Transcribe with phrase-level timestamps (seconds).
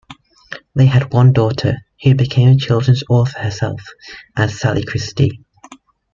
[0.73, 3.83] They had one daughter, who became a children's author herself,
[4.35, 5.45] as Sally Christie.